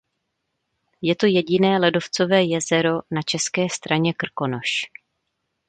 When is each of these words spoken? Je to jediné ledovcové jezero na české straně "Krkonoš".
Je 1.01 1.15
to 1.15 1.25
jediné 1.27 1.77
ledovcové 1.79 2.43
jezero 2.43 2.99
na 3.11 3.21
české 3.21 3.69
straně 3.69 4.13
"Krkonoš". 4.13 4.69